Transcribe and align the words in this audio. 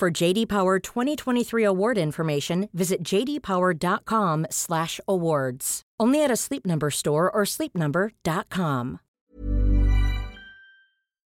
For 0.00 0.08
JD 0.08 0.48
Power 0.48 0.78
2023 0.78 1.62
award 1.62 1.98
information, 1.98 2.70
visit 2.72 3.02
jdpower.com/awards. 3.04 5.82
Only 6.00 6.24
at 6.24 6.30
a 6.30 6.36
Sleep 6.36 6.64
Number 6.64 6.90
store 6.90 7.30
or 7.30 7.44
sleepnumber.com. 7.44 9.00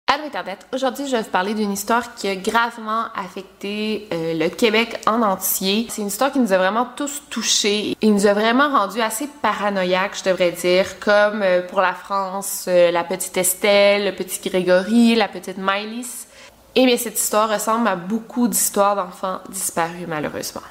Allô 0.08 0.26
Internet, 0.26 0.66
aujourd'hui 0.72 1.08
je 1.08 1.18
vais 1.18 1.24
vous 1.24 1.30
parler 1.30 1.54
d'une 1.56 1.74
histoire 1.74 2.16
qui 2.16 2.30
a 2.30 2.38
gravement 2.38 3.08
affecté 3.16 4.08
euh, 4.14 4.34
le 4.34 4.48
Québec 4.48 4.98
en 5.08 5.22
entier. 5.24 5.88
C'est 5.90 6.02
une 6.02 6.08
histoire 6.08 6.32
qui 6.32 6.40
nous 6.40 6.54
a 6.54 6.58
vraiment 6.58 6.88
tous 6.96 7.24
touchés 7.30 7.98
et 8.02 8.10
nous 8.10 8.28
a 8.28 8.34
vraiment 8.34 8.70
rendu 8.70 9.02
assez 9.02 9.28
paranoïaques, 9.42 10.20
je 10.20 10.24
devrais 10.30 10.52
dire, 10.52 11.00
comme 11.00 11.42
euh, 11.42 11.68
pour 11.68 11.82
la 11.82 11.94
France, 11.94 12.68
euh, 12.70 12.92
la 12.92 13.04
petite 13.04 13.36
Estelle, 13.36 14.06
le 14.06 14.16
petit 14.16 14.40
Grégory, 14.48 15.16
la 15.16 15.28
petite 15.28 15.58
Mylis. 15.58 16.28
Et 16.76 16.86
bien 16.88 16.98
cette 16.98 17.20
histoire 17.20 17.50
ressemble 17.50 17.88
à 17.88 17.96
beaucoup 17.96 18.48
d'histoires 18.48 18.96
d'enfants 18.96 19.40
disparus 19.50 20.08
malheureusement. 20.08 20.62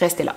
Restez 0.00 0.24
là. 0.24 0.34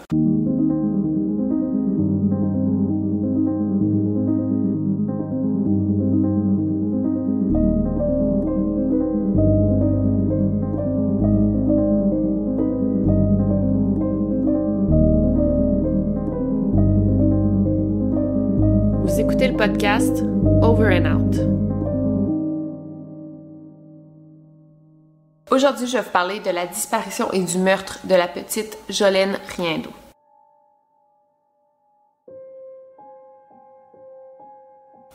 Vous 19.04 19.20
écoutez 19.20 19.48
le 19.48 19.58
podcast 19.58 20.24
Over 20.62 21.00
and 21.00 21.06
Out. 21.06 21.67
Aujourd'hui, 25.58 25.88
je 25.88 25.94
vais 25.94 26.04
vous 26.04 26.12
parler 26.12 26.40
de 26.40 26.52
la 26.52 26.68
disparition 26.68 27.32
et 27.34 27.40
du 27.40 27.58
meurtre 27.58 27.98
de 28.04 28.14
la 28.14 28.28
petite 28.28 28.78
Jolène 28.90 29.40
Riendo. 29.56 29.90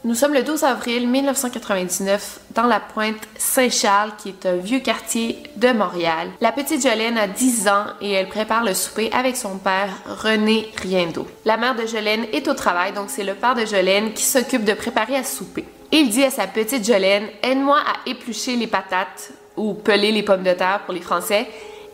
Nous 0.03 0.17
sommes 0.17 0.35
le 0.35 0.43
12 0.43 0.65
avril 0.65 1.09
1999 1.09 2.41
dans 2.57 2.67
la 2.67 2.81
pointe 2.81 3.23
Saint-Charles, 3.37 4.15
qui 4.19 4.31
est 4.31 4.45
un 4.45 4.57
vieux 4.57 4.81
quartier 4.81 5.45
de 5.55 5.71
Montréal. 5.71 6.31
La 6.41 6.51
petite 6.51 6.83
Jolène 6.83 7.19
a 7.19 7.29
10 7.29 7.69
ans 7.69 7.87
et 8.01 8.11
elle 8.11 8.29
prépare 8.29 8.65
le 8.65 8.75
souper 8.75 9.13
avec 9.13 9.37
son 9.37 9.59
père, 9.59 9.91
René 10.07 10.73
Riendo. 10.77 11.25
La 11.45 11.57
mère 11.57 11.77
de 11.77 11.87
Jolène 11.87 12.27
est 12.33 12.49
au 12.49 12.55
travail, 12.55 12.93
donc 12.93 13.11
c'est 13.11 13.23
le 13.23 13.35
père 13.35 13.55
de 13.55 13.65
Jolène 13.65 14.13
qui 14.13 14.25
s'occupe 14.25 14.65
de 14.65 14.75
préparer 14.75 15.15
à 15.15 15.23
souper. 15.23 15.67
Il 15.93 16.11
dit 16.11 16.25
à 16.25 16.31
sa 16.31 16.49
petite 16.49 16.85
Jolène, 16.85 17.29
aide-moi 17.45 17.79
à 17.79 18.09
éplucher 18.11 18.57
les 18.57 18.67
patates 18.67 19.35
ou 19.57 19.75
peler 19.75 20.13
les 20.13 20.23
pommes 20.23 20.43
de 20.43 20.53
terre 20.53 20.81
pour 20.85 20.95
les 20.95 21.01
Français 21.01 21.47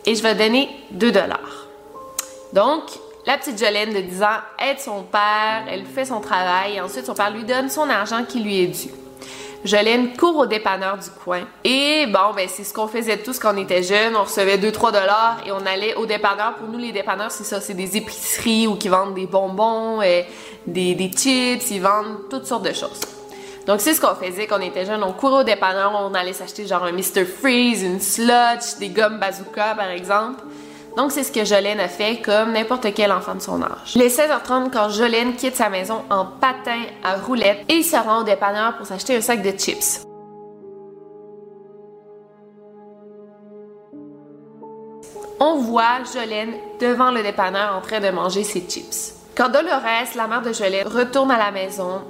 et 0.05 0.15
je 0.15 0.23
vais 0.23 0.35
donner 0.35 0.69
2 0.91 1.11
dollars. 1.11 1.67
Donc, 2.53 2.83
la 3.25 3.37
petite 3.37 3.59
Jolène 3.59 3.93
de 3.93 4.01
10 4.01 4.23
ans 4.23 4.39
aide 4.59 4.79
son 4.79 5.03
père, 5.03 5.65
elle 5.69 5.85
fait 5.85 6.05
son 6.05 6.19
travail 6.19 6.75
et 6.75 6.81
ensuite 6.81 7.05
son 7.05 7.13
père 7.13 7.31
lui 7.31 7.43
donne 7.43 7.69
son 7.69 7.89
argent 7.89 8.23
qui 8.27 8.39
lui 8.39 8.61
est 8.61 8.67
dû. 8.67 8.89
Jolène 9.65 10.15
court 10.15 10.37
au 10.37 10.45
dépanneur 10.45 10.97
du 10.97 11.09
coin 11.23 11.41
et 11.65 12.05
bon 12.07 12.33
ben 12.33 12.47
c'est 12.47 12.63
ce 12.63 12.73
qu'on 12.73 12.87
faisait 12.87 13.17
tous 13.17 13.39
quand 13.39 13.53
on 13.53 13.57
était 13.57 13.83
jeunes, 13.83 14.15
on 14.15 14.23
recevait 14.23 14.57
2 14.57 14.71
3 14.71 14.91
dollars 14.93 15.37
et 15.45 15.51
on 15.51 15.65
allait 15.65 15.95
au 15.95 16.05
dépanneur. 16.05 16.55
Pour 16.55 16.69
nous 16.69 16.79
les 16.79 16.93
dépanneurs 16.93 17.29
c'est 17.29 17.43
ça, 17.43 17.59
c'est 17.59 17.73
des 17.73 17.97
épiceries 17.97 18.67
où 18.67 18.75
qui 18.75 18.87
vendent 18.87 19.15
des 19.15 19.27
bonbons, 19.27 20.01
et 20.01 20.25
des, 20.65 20.95
des 20.95 21.11
chips, 21.11 21.69
ils 21.71 21.81
vendent 21.81 22.29
toutes 22.29 22.45
sortes 22.45 22.63
de 22.63 22.73
choses. 22.73 23.18
Donc 23.69 23.81
c'est 23.81 23.93
ce 23.93 24.01
qu'on 24.01 24.15
faisait 24.15 24.47
quand 24.47 24.57
on 24.57 24.63
était 24.63 24.83
jeunes, 24.83 25.03
on 25.03 25.13
courait 25.13 25.41
au 25.41 25.43
dépanneur, 25.43 25.93
on 25.93 26.15
allait 26.15 26.33
s'acheter 26.33 26.65
genre 26.65 26.85
un 26.85 26.91
Mr 26.91 27.23
Freeze, 27.23 27.83
une 27.83 27.99
Sludge, 27.99 28.79
des 28.79 28.89
gommes 28.89 29.19
bazooka 29.19 29.75
par 29.75 29.91
exemple. 29.91 30.41
Donc, 30.97 31.11
c'est 31.11 31.21
ce 31.21 31.31
que 31.31 31.45
Jolene 31.45 31.79
a 31.79 31.87
fait 31.87 32.19
comme 32.19 32.53
n'importe 32.53 32.91
quel 32.95 33.11
enfant 33.11 33.35
de 33.35 33.41
son 33.41 33.61
âge. 33.61 33.93
Il 33.93 34.01
est 34.01 34.07
16h30 34.07 34.71
quand 34.73 34.89
Jolene 34.89 35.35
quitte 35.35 35.55
sa 35.55 35.69
maison 35.69 36.01
en 36.09 36.25
patin 36.25 36.81
à 37.03 37.17
roulettes 37.17 37.63
et 37.69 37.75
il 37.75 37.83
se 37.83 37.95
rend 37.95 38.21
au 38.21 38.23
dépanneur 38.23 38.75
pour 38.75 38.87
s'acheter 38.87 39.15
un 39.15 39.21
sac 39.21 39.43
de 39.43 39.51
chips. 39.51 40.01
On 45.39 45.57
voit 45.57 46.03
Jolene 46.11 46.55
devant 46.81 47.11
le 47.11 47.21
dépanneur 47.21 47.75
en 47.77 47.81
train 47.81 47.99
de 47.99 48.09
manger 48.09 48.43
ses 48.43 48.61
chips. 48.61 49.13
Quand 49.37 49.49
Dolores, 49.49 50.15
la 50.15 50.25
mère 50.25 50.41
de 50.41 50.53
Jolene, 50.53 50.87
retourne 50.87 51.29
à 51.29 51.37
la 51.37 51.51
maison, 51.51 52.01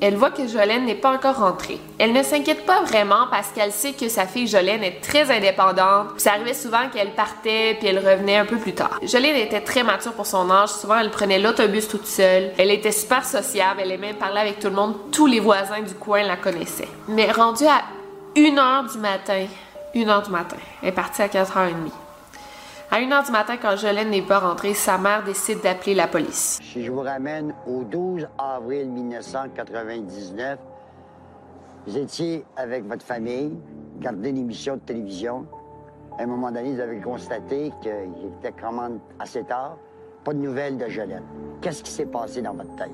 elle 0.00 0.16
voit 0.16 0.30
que 0.30 0.46
Jolene 0.46 0.84
n'est 0.84 0.94
pas 0.94 1.12
encore 1.12 1.36
rentrée. 1.36 1.78
Elle 1.98 2.12
ne 2.12 2.22
s'inquiète 2.22 2.66
pas 2.66 2.82
vraiment 2.82 3.26
parce 3.30 3.48
qu'elle 3.48 3.72
sait 3.72 3.92
que 3.92 4.08
sa 4.08 4.26
fille 4.26 4.46
Jolene 4.46 4.82
est 4.82 5.00
très 5.00 5.30
indépendante. 5.30 6.08
ça 6.18 6.32
arrivait 6.32 6.54
souvent 6.54 6.88
qu'elle 6.92 7.10
partait 7.10 7.76
puis 7.78 7.88
elle 7.88 7.98
revenait 7.98 8.36
un 8.36 8.44
peu 8.44 8.56
plus 8.56 8.74
tard. 8.74 8.98
Jolene 9.02 9.36
était 9.36 9.60
très 9.60 9.82
mature 9.82 10.12
pour 10.12 10.26
son 10.26 10.50
âge. 10.50 10.70
Souvent, 10.70 10.98
elle 10.98 11.10
prenait 11.10 11.38
l'autobus 11.38 11.88
toute 11.88 12.06
seule. 12.06 12.52
Elle 12.58 12.70
était 12.70 12.92
super 12.92 13.24
sociable. 13.24 13.80
Elle 13.82 13.92
aimait 13.92 14.14
parler 14.14 14.40
avec 14.40 14.58
tout 14.58 14.68
le 14.68 14.74
monde. 14.74 14.94
Tous 15.12 15.26
les 15.26 15.40
voisins 15.40 15.80
du 15.80 15.94
coin 15.94 16.22
la 16.22 16.36
connaissaient. 16.36 16.88
Mais 17.08 17.30
rendue 17.30 17.66
à 17.66 17.82
1h 18.36 18.92
du 18.92 18.98
matin, 18.98 19.46
1h 19.94 20.24
du 20.24 20.30
matin, 20.30 20.56
elle 20.82 20.90
est 20.90 20.92
partie 20.92 21.22
à 21.22 21.28
4h30. 21.28 22.05
À 22.96 23.00
1h 23.00 23.26
du 23.26 23.30
matin, 23.30 23.58
quand 23.60 23.76
Jolene 23.76 24.08
n'est 24.08 24.22
pas 24.22 24.38
rentrée, 24.38 24.72
sa 24.72 24.96
mère 24.96 25.22
décide 25.22 25.60
d'appeler 25.60 25.94
la 25.94 26.08
police. 26.08 26.58
Si 26.62 26.82
je 26.82 26.90
vous 26.90 27.02
ramène 27.02 27.52
au 27.66 27.84
12 27.84 28.26
avril 28.38 28.88
1999, 28.88 30.58
vous 31.86 31.98
étiez 31.98 32.46
avec 32.56 32.88
votre 32.88 33.04
famille, 33.04 33.54
gardez 34.00 34.30
une 34.30 34.38
émission 34.38 34.76
de 34.76 34.80
télévision. 34.80 35.46
À 36.18 36.22
un 36.22 36.26
moment 36.26 36.50
donné, 36.50 36.72
vous 36.72 36.80
avez 36.80 36.98
constaté 37.00 37.70
qu'il 37.82 38.32
était 38.38 38.54
quand 38.58 38.72
même 38.72 38.98
assez 39.18 39.44
tard. 39.44 39.76
Pas 40.24 40.32
de 40.32 40.38
nouvelles 40.38 40.78
de 40.78 40.88
Jolene. 40.88 41.22
Qu'est-ce 41.60 41.82
qui 41.82 41.90
s'est 41.90 42.06
passé 42.06 42.40
dans 42.40 42.54
votre 42.54 42.74
tête? 42.76 42.88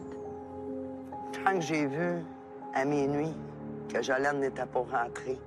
Quand 1.44 1.60
j'ai 1.60 1.86
vu 1.86 2.24
à 2.74 2.84
minuit 2.84 3.32
que 3.88 4.02
Jolene 4.02 4.40
n'était 4.40 4.66
pas 4.66 4.80
rentrée, 4.80 5.38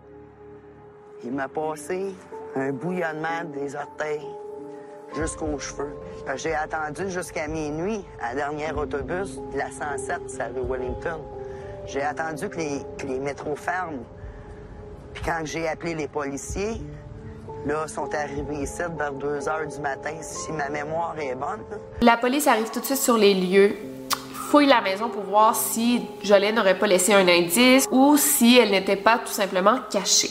il 1.25 1.33
m'a 1.33 1.49
passé 1.49 2.15
un 2.55 2.71
bouillonnement 2.71 3.43
des 3.53 3.75
orteils 3.75 4.25
jusqu'aux 5.13 5.57
cheveux. 5.59 5.95
J'ai 6.35 6.55
attendu 6.55 7.09
jusqu'à 7.09 7.47
minuit 7.47 8.03
à 8.21 8.29
la 8.29 8.35
dernière 8.35 8.77
autobus 8.77 9.39
la 9.53 9.69
107, 9.69 10.29
celle 10.29 10.53
de 10.53 10.61
Wellington. 10.61 11.21
J'ai 11.87 12.01
attendu 12.01 12.49
que 12.49 12.57
les, 12.57 12.81
que 12.97 13.05
les 13.05 13.19
métros 13.19 13.55
ferment. 13.55 14.03
Puis 15.13 15.23
quand 15.23 15.41
j'ai 15.43 15.67
appelé 15.67 15.93
les 15.93 16.07
policiers, 16.07 16.81
là, 17.65 17.87
sont 17.87 18.13
arrivés 18.13 18.63
ici 18.63 18.81
vers 18.97 19.13
2 19.13 19.47
heures 19.47 19.67
du 19.67 19.79
matin, 19.79 20.13
si 20.21 20.51
ma 20.51 20.69
mémoire 20.69 21.15
est 21.19 21.35
bonne. 21.35 21.63
La 22.01 22.17
police 22.17 22.47
arrive 22.47 22.69
tout 22.71 22.79
de 22.79 22.85
suite 22.85 22.97
sur 22.97 23.17
les 23.17 23.33
lieux, 23.33 23.75
fouille 24.33 24.67
la 24.67 24.81
maison 24.81 25.09
pour 25.09 25.23
voir 25.23 25.55
si 25.55 26.05
Jolene 26.23 26.55
n'aurait 26.55 26.77
pas 26.77 26.87
laissé 26.87 27.13
un 27.13 27.27
indice 27.27 27.87
ou 27.91 28.17
si 28.17 28.57
elle 28.57 28.71
n'était 28.71 28.95
pas 28.95 29.19
tout 29.19 29.31
simplement 29.31 29.79
cachée. 29.91 30.29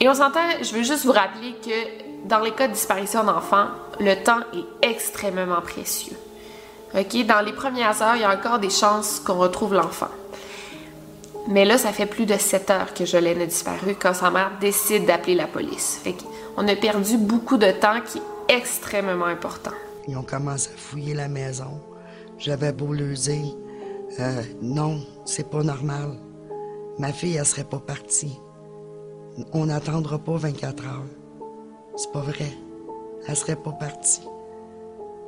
Et 0.00 0.08
on 0.08 0.14
s'entend, 0.14 0.40
je 0.62 0.74
veux 0.74 0.82
juste 0.82 1.04
vous 1.04 1.12
rappeler 1.12 1.54
que 1.62 2.09
dans 2.24 2.40
les 2.40 2.52
cas 2.52 2.68
de 2.68 2.72
disparition 2.72 3.24
d'enfants, 3.24 3.68
le 3.98 4.14
temps 4.22 4.40
est 4.54 4.88
extrêmement 4.88 5.60
précieux. 5.60 6.16
Dans 6.94 7.44
les 7.44 7.52
premières 7.52 8.02
heures, 8.02 8.16
il 8.16 8.22
y 8.22 8.24
a 8.24 8.34
encore 8.34 8.58
des 8.58 8.70
chances 8.70 9.20
qu'on 9.20 9.38
retrouve 9.38 9.74
l'enfant. 9.74 10.08
Mais 11.48 11.64
là, 11.64 11.78
ça 11.78 11.92
fait 11.92 12.06
plus 12.06 12.26
de 12.26 12.36
7 12.36 12.70
heures 12.70 12.94
que 12.94 13.04
Jolene 13.04 13.42
a 13.42 13.46
disparu 13.46 13.96
quand 14.00 14.14
sa 14.14 14.30
mère 14.30 14.52
décide 14.60 15.06
d'appeler 15.06 15.34
la 15.34 15.46
police. 15.46 16.00
Qu'on 16.56 16.68
a 16.68 16.76
perdu 16.76 17.16
beaucoup 17.16 17.56
de 17.56 17.70
temps 17.70 18.00
qui 18.04 18.18
est 18.18 18.56
extrêmement 18.56 19.26
important. 19.26 19.72
Ils 20.08 20.16
ont 20.16 20.22
commencé 20.22 20.70
à 20.74 20.76
fouiller 20.76 21.14
la 21.14 21.28
maison. 21.28 21.80
J'avais 22.38 22.72
beau 22.72 22.92
leur 22.92 23.14
dire, 23.14 23.54
euh, 24.18 24.42
non, 24.60 25.00
c'est 25.24 25.48
pas 25.48 25.62
normal. 25.62 26.18
Ma 26.98 27.12
fille, 27.12 27.36
elle 27.36 27.46
serait 27.46 27.64
pas 27.64 27.78
partie. 27.78 28.38
On 29.52 29.66
n'attendra 29.66 30.18
pas 30.18 30.36
24 30.36 30.84
heures. 30.84 31.19
C'est 31.96 32.12
pas 32.12 32.20
vrai. 32.20 32.52
Elle 33.26 33.36
serait 33.36 33.56
pas 33.56 33.72
partie. 33.72 34.22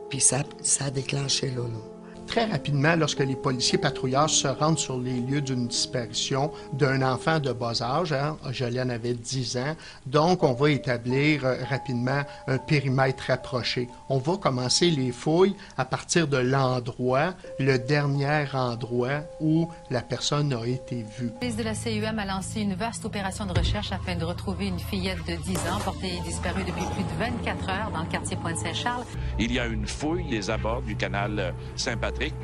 Puis 0.09 0.20
ça, 0.20 0.43
a 0.81 0.91
déclenché 0.91 1.50
là, 1.50 1.62
là. 1.62 1.92
Très 2.27 2.45
rapidement, 2.45 2.97
lorsque 2.97 3.21
les 3.21 3.37
policiers 3.37 3.79
patrouilleurs 3.79 4.31
se 4.31 4.49
rendent 4.49 4.79
sur 4.79 4.99
les 4.99 5.21
lieux 5.21 5.41
d'une 5.41 5.67
disparition 5.67 6.51
d'un 6.73 7.03
enfant 7.03 7.41
de 7.41 7.53
bas 7.53 7.83
âge, 7.83 8.13
hein, 8.13 8.37
Jolene 8.51 8.91
avait 8.91 9.15
10 9.15 9.57
ans, 9.59 9.77
donc 10.07 10.43
on 10.43 10.53
va 10.53 10.71
établir 10.71 11.45
euh, 11.45 11.57
rapidement 11.69 12.23
un 12.47 12.59
périmètre 12.59 13.25
rapproché. 13.29 13.89
On 14.09 14.19
va 14.19 14.37
commencer 14.37 14.91
les 14.91 15.13
fouilles 15.13 15.55
à 15.77 15.85
partir 15.85 16.29
de 16.29 16.39
l'endroit, 16.39 17.35
le 17.59 17.79
dernier 17.79 18.45
endroit 18.55 19.23
où 19.41 19.69
la 19.91 20.01
personne 20.01 20.53
a 20.53 20.67
été 20.67 21.05
vue. 21.19 21.27
La 21.27 21.41
police 21.41 21.57
de 21.57 21.63
la 21.63 21.75
CUM 21.75 22.19
a 22.19 22.25
lancé 22.25 22.61
une 22.61 22.75
vaste 22.75 23.05
opération 23.05 23.47
de 23.47 23.59
recherche 23.59 23.93
afin 23.93 24.17
de 24.17 24.25
retrouver 24.25 24.67
une 24.67 24.79
fillette 24.79 25.25
de 25.27 25.37
10 25.37 25.57
ans 25.69 25.81
portée 25.85 26.21
disparue 26.25 26.65
depuis 26.65 26.85
plus 26.95 27.05
de 27.05 27.19
24 27.19 27.69
heures 27.69 27.91
dans 27.93 28.03
le 28.03 28.09
quartier 28.09 28.37
Pointe-Saint-Charles. 28.37 29.05
Il 29.39 29.53
y 29.53 29.59
a 29.59 29.67
une 29.67 29.87
fouille 29.87 30.29
des 30.29 30.51
abords 30.51 30.83
du 30.83 30.97
canal 30.97 31.39
euh, 31.39 31.53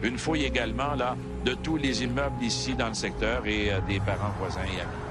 Une 0.02 0.18
fouille 0.18 0.44
également 0.44 0.94
là 0.96 1.16
de 1.44 1.54
tous 1.54 1.76
les 1.76 2.02
immeubles 2.02 2.42
ici 2.42 2.74
dans 2.74 2.88
le 2.88 2.94
secteur 2.94 3.46
et 3.46 3.72
euh, 3.72 3.80
des 3.86 4.00
parents 4.00 4.32
voisins 4.38 4.60
et 4.64 4.80
amis. 4.80 5.08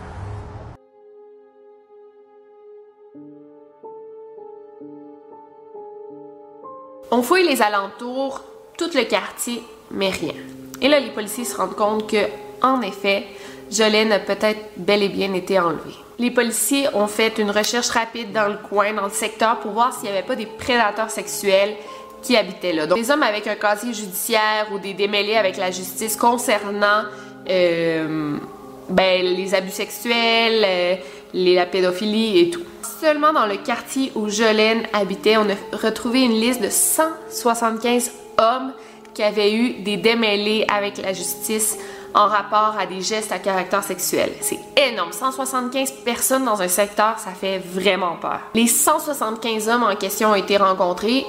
On 7.09 7.21
fouille 7.21 7.47
les 7.47 7.61
alentours, 7.61 8.41
tout 8.77 8.89
le 8.93 9.03
quartier, 9.03 9.63
mais 9.91 10.09
rien. 10.09 10.33
Et 10.81 10.89
là, 10.89 10.99
les 10.99 11.11
policiers 11.11 11.45
se 11.45 11.55
rendent 11.55 11.75
compte 11.75 12.09
que, 12.09 12.27
en 12.61 12.81
effet, 12.81 13.25
Jolene 13.71 14.11
a 14.11 14.19
peut-être 14.19 14.59
bel 14.75 15.01
et 15.01 15.09
bien 15.09 15.33
été 15.33 15.57
enlevée. 15.57 15.95
Les 16.19 16.31
policiers 16.31 16.87
ont 16.93 17.07
fait 17.07 17.37
une 17.37 17.51
recherche 17.51 17.89
rapide 17.89 18.33
dans 18.33 18.47
le 18.47 18.57
coin, 18.57 18.93
dans 18.93 19.05
le 19.05 19.11
secteur, 19.11 19.59
pour 19.59 19.71
voir 19.71 19.93
s'il 19.93 20.03
n'y 20.03 20.17
avait 20.17 20.27
pas 20.27 20.35
des 20.35 20.47
prédateurs 20.47 21.09
sexuels 21.09 21.75
qui 22.21 22.35
habitaient 22.35 22.73
là. 22.73 22.87
Donc, 22.87 22.97
des 22.97 23.11
hommes 23.11 23.23
avec 23.23 23.47
un 23.47 23.55
casier 23.55 23.93
judiciaire 23.93 24.67
ou 24.73 24.79
des 24.79 24.93
démêlés 24.93 25.35
avec 25.35 25.57
la 25.57 25.71
justice 25.71 26.15
concernant 26.15 27.03
euh, 27.49 28.37
ben, 28.89 29.23
les 29.23 29.53
abus 29.53 29.71
sexuels, 29.71 30.63
euh, 30.65 30.95
la 31.33 31.65
pédophilie 31.65 32.39
et 32.39 32.49
tout. 32.49 32.63
Seulement 33.01 33.33
dans 33.33 33.45
le 33.45 33.57
quartier 33.57 34.11
où 34.15 34.29
Jolene 34.29 34.83
habitait, 34.93 35.37
on 35.37 35.47
a 35.49 35.77
retrouvé 35.77 36.23
une 36.23 36.39
liste 36.39 36.61
de 36.61 36.69
175 36.69 38.11
hommes 38.37 38.73
qui 39.13 39.23
avaient 39.23 39.53
eu 39.53 39.73
des 39.83 39.97
démêlés 39.97 40.65
avec 40.67 40.97
la 40.97 41.13
justice 41.13 41.77
en 42.13 42.27
rapport 42.27 42.75
à 42.79 42.85
des 42.85 43.01
gestes 43.01 43.31
à 43.31 43.39
caractère 43.39 43.83
sexuel. 43.83 44.31
C'est 44.41 44.59
énorme. 44.75 45.11
175 45.11 45.91
personnes 46.03 46.45
dans 46.45 46.61
un 46.61 46.67
secteur, 46.67 47.19
ça 47.19 47.31
fait 47.31 47.59
vraiment 47.59 48.15
peur. 48.15 48.39
Les 48.55 48.67
175 48.67 49.69
hommes 49.69 49.83
en 49.83 49.95
question 49.95 50.31
ont 50.31 50.35
été 50.35 50.57
rencontrés. 50.57 51.25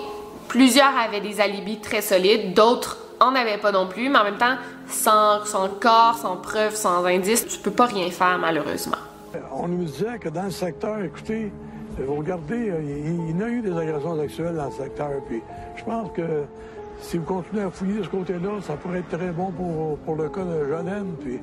Plusieurs 0.49 0.97
avaient 0.97 1.21
des 1.21 1.41
alibis 1.41 1.79
très 1.79 2.03
solides, 2.03 2.55
d'autres 2.55 2.99
en 3.21 3.35
avaient 3.35 3.59
pas 3.59 3.73
non 3.73 3.87
plus, 3.87 4.09
mais 4.09 4.19
en 4.19 4.25
même 4.25 4.39
temps, 4.39 4.57
sans, 4.89 5.41
corps, 5.81 6.17
sans 6.17 6.37
preuves, 6.37 6.75
sans 6.75 7.05
indices, 7.05 7.47
tu 7.47 7.59
peux 7.59 7.71
pas 7.71 7.87
rien 7.87 8.11
faire 8.11 8.39
malheureusement. 8.39 8.97
On 9.53 9.69
nous 9.69 9.85
disait 9.85 10.19
que 10.19 10.29
dans 10.29 10.45
le 10.45 10.51
secteur, 10.51 11.03
écoutez, 11.03 11.53
vous 11.99 12.15
regardez, 12.15 12.73
il, 12.81 13.39
y 13.39 13.43
a 13.43 13.49
eu 13.49 13.61
des 13.61 13.77
agressions 13.77 14.19
sexuelles 14.21 14.55
dans 14.55 14.67
le 14.67 14.73
secteur, 14.73 15.11
puis 15.29 15.43
je 15.77 15.85
pense 15.85 16.11
que 16.13 16.45
si 17.01 17.19
vous 17.19 17.25
continuez 17.25 17.63
à 17.63 17.71
fouiller 17.71 17.99
de 17.99 18.05
ce 18.05 18.09
côté-là, 18.09 18.61
ça 18.63 18.75
pourrait 18.75 19.01
être 19.01 19.17
très 19.17 19.31
bon 19.31 19.51
pour, 19.51 19.99
pour 19.99 20.17
le 20.17 20.29
cas 20.29 20.43
de 20.43 20.69
Jolene. 20.69 21.15
Puis 21.21 21.41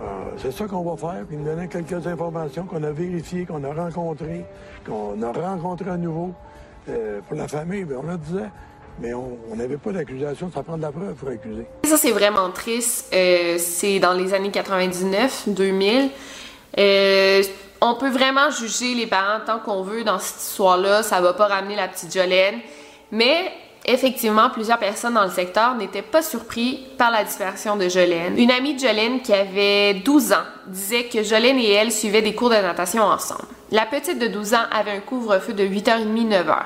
euh, 0.00 0.04
c'est 0.38 0.52
ça 0.52 0.66
qu'on 0.66 0.82
va 0.82 0.96
faire. 0.96 1.24
Puis 1.26 1.36
nous 1.36 1.44
donner 1.44 1.68
quelques 1.68 2.06
informations 2.06 2.64
qu'on 2.64 2.82
a 2.82 2.90
vérifiées, 2.90 3.44
qu'on 3.44 3.62
a 3.64 3.72
rencontrées, 3.72 4.44
qu'on 4.86 5.20
a 5.22 5.32
rencontrées 5.32 5.90
à 5.90 5.96
nouveau. 5.96 6.32
Euh, 6.88 7.20
pour 7.26 7.36
la 7.36 7.48
famille, 7.48 7.84
bien, 7.84 7.98
on 7.98 8.10
le 8.10 8.16
disait. 8.18 8.50
Mais 8.98 9.12
on 9.12 9.54
n'avait 9.54 9.76
pas 9.76 9.92
d'accusation, 9.92 10.50
ça 10.54 10.62
prend 10.62 10.78
de 10.78 10.82
la 10.82 10.90
preuve 10.90 11.14
pour 11.14 11.28
accuser. 11.28 11.66
Ça, 11.84 11.98
c'est 11.98 12.12
vraiment 12.12 12.50
triste. 12.50 13.12
Euh, 13.14 13.56
c'est 13.58 13.98
dans 13.98 14.14
les 14.14 14.32
années 14.32 14.50
99, 14.50 15.48
2000. 15.48 16.10
on 17.82 17.94
peut 17.94 18.08
vraiment 18.08 18.50
juger 18.50 18.94
les 18.94 19.06
parents 19.06 19.44
tant 19.44 19.58
qu'on 19.58 19.82
veut 19.82 20.02
dans 20.02 20.18
cette 20.18 20.40
histoire-là. 20.40 21.02
Ça 21.02 21.20
va 21.20 21.34
pas 21.34 21.46
ramener 21.46 21.76
la 21.76 21.88
petite 21.88 22.14
Jolene. 22.14 22.60
Mais 23.12 23.52
Effectivement, 23.88 24.50
plusieurs 24.50 24.78
personnes 24.80 25.14
dans 25.14 25.22
le 25.22 25.30
secteur 25.30 25.76
n'étaient 25.76 26.02
pas 26.02 26.20
surpris 26.20 26.84
par 26.98 27.12
la 27.12 27.22
disparition 27.22 27.76
de 27.76 27.88
Jolene. 27.88 28.36
Une 28.36 28.50
amie 28.50 28.74
de 28.74 28.80
Jolene 28.80 29.20
qui 29.22 29.32
avait 29.32 29.94
12 29.94 30.32
ans 30.32 30.44
disait 30.66 31.04
que 31.04 31.22
Jolene 31.22 31.60
et 31.60 31.70
elle 31.70 31.92
suivaient 31.92 32.20
des 32.22 32.34
cours 32.34 32.50
de 32.50 32.56
natation 32.56 33.04
ensemble. 33.04 33.44
La 33.72 33.84
petite 33.84 34.18
de 34.18 34.28
12 34.28 34.54
ans 34.54 34.66
avait 34.70 34.92
un 34.92 35.00
couvre-feu 35.00 35.52
de 35.52 35.64
8h30, 35.64 36.28
9h 36.28 36.56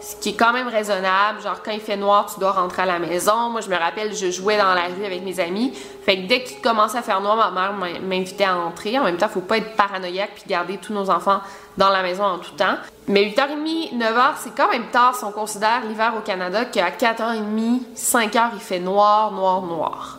ce 0.00 0.14
qui 0.16 0.30
est 0.30 0.34
quand 0.34 0.52
même 0.52 0.68
raisonnable. 0.68 1.40
Genre, 1.42 1.62
quand 1.64 1.72
il 1.72 1.80
fait 1.80 1.96
noir, 1.96 2.30
tu 2.32 2.38
dois 2.38 2.52
rentrer 2.52 2.82
à 2.82 2.86
la 2.86 2.98
maison. 2.98 3.50
Moi, 3.50 3.60
je 3.60 3.68
me 3.68 3.76
rappelle, 3.76 4.14
je 4.14 4.30
jouais 4.30 4.56
dans 4.56 4.74
la 4.74 4.84
rue 4.86 5.04
avec 5.04 5.22
mes 5.24 5.40
amis. 5.40 5.72
Fait 6.04 6.16
que 6.16 6.26
dès 6.26 6.42
qu'il 6.42 6.60
commençait 6.60 6.98
à 6.98 7.02
faire 7.02 7.20
noir, 7.20 7.36
ma 7.36 7.50
mère 7.50 8.00
m'invitait 8.02 8.44
à 8.44 8.56
entrer. 8.56 8.98
En 8.98 9.04
même 9.04 9.16
temps, 9.16 9.28
faut 9.28 9.40
pas 9.40 9.58
être 9.58 9.74
paranoïaque 9.74 10.32
puis 10.34 10.44
garder 10.46 10.76
tous 10.76 10.92
nos 10.92 11.10
enfants 11.10 11.40
dans 11.76 11.88
la 11.88 12.02
maison 12.02 12.24
en 12.24 12.38
tout 12.38 12.52
temps. 12.52 12.76
Mais 13.08 13.24
8h30, 13.24 13.98
9h, 13.98 14.32
c'est 14.38 14.54
quand 14.54 14.70
même 14.70 14.86
tard 14.92 15.14
si 15.14 15.24
on 15.24 15.32
considère 15.32 15.82
l'hiver 15.88 16.14
au 16.16 16.20
Canada 16.20 16.66
qu'à 16.66 16.90
4h30, 16.90 17.80
5h, 17.96 18.50
il 18.54 18.60
fait 18.60 18.80
noir, 18.80 19.32
noir, 19.32 19.62
noir. 19.62 20.18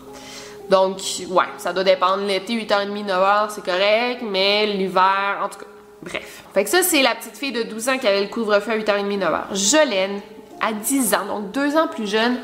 Donc, 0.69 0.99
ouais, 1.29 1.45
ça 1.57 1.71
doit 1.71 1.85
dépendre. 1.85 2.23
L'été, 2.23 2.53
8h30, 2.53 3.05
9h, 3.05 3.49
c'est 3.49 3.63
correct, 3.63 4.21
mais 4.21 4.65
l'hiver, 4.65 5.39
en 5.41 5.47
tout 5.47 5.59
cas, 5.59 5.65
Bref. 6.01 6.43
Fait 6.53 6.63
que 6.63 6.69
ça, 6.69 6.83
c'est 6.83 7.01
la 7.01 7.15
petite 7.15 7.37
fille 7.37 7.51
de 7.51 7.63
12 7.63 7.89
ans 7.89 7.97
qui 7.97 8.07
avait 8.07 8.21
le 8.21 8.27
couvre-feu 8.29 8.71
à 8.71 8.77
8h30, 8.77 9.19
9h. 9.19 9.55
Jolene, 9.55 10.21
à 10.61 10.73
10 10.73 11.13
ans, 11.15 11.25
donc 11.25 11.51
deux 11.51 11.75
ans 11.75 11.87
plus 11.87 12.07
jeune, 12.07 12.37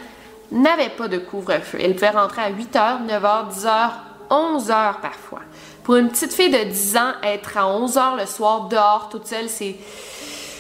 n'avait 0.51 0.89
pas 0.89 1.07
de 1.07 1.17
couvre-feu. 1.17 1.79
Elle 1.81 1.93
pouvait 1.93 2.09
rentrer 2.09 2.41
à 2.41 2.51
8h, 2.51 3.05
9h, 3.07 3.53
10h, 3.53 3.91
11h 4.29 5.01
parfois. 5.01 5.41
Pour 5.83 5.95
une 5.95 6.09
petite 6.09 6.33
fille 6.33 6.49
de 6.49 6.63
10 6.63 6.97
ans, 6.97 7.13
être 7.23 7.57
à 7.57 7.63
11h 7.63 8.19
le 8.19 8.25
soir 8.25 8.67
dehors 8.67 9.09
toute 9.09 9.27
seule, 9.27 9.49
c'est 9.49 9.75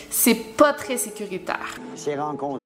c'est 0.09 0.35
pas 0.35 0.73
très 0.73 0.97
sécuritaire. 0.97 1.75
Ces 1.95 2.15
rencontres 2.15 2.59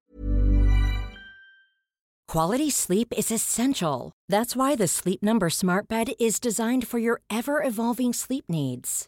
Quality 2.27 2.69
sleep 2.69 3.13
is 3.17 3.31
essential. 3.31 4.11
That's 4.27 4.53
why 4.53 4.75
the 4.75 4.87
Sleep 4.87 5.23
Number 5.23 5.49
Smart 5.49 5.87
Bed 5.87 6.09
is 6.19 6.41
designed 6.41 6.85
for 6.85 6.99
your 6.99 7.21
ever 7.29 7.63
evolving 7.63 8.11
sleep 8.11 8.43
needs. 8.49 9.07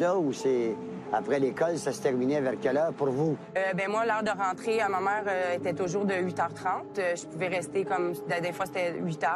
Là 0.00 0.16
où 0.18 0.32
c'est 0.32 0.74
après 1.12 1.38
l'école, 1.38 1.78
ça 1.78 1.92
se 1.92 2.02
terminait 2.02 2.40
vers 2.40 2.54
quelle 2.60 2.76
heure 2.76 2.92
pour 2.92 3.06
vous? 3.08 3.36
Euh, 3.56 3.72
ben 3.72 3.88
moi, 3.88 4.04
l'heure 4.04 4.24
de 4.24 4.30
rentrée, 4.36 4.80
ma 4.90 4.98
mère 5.00 5.22
euh, 5.28 5.54
était 5.54 5.72
toujours 5.74 6.04
de 6.04 6.12
8h30. 6.12 6.98
Euh, 6.98 7.14
je 7.14 7.24
pouvais 7.26 7.46
rester 7.46 7.84
comme 7.84 8.12
des 8.42 8.52
fois 8.52 8.66
c'était 8.66 8.94
8h. 8.94 9.26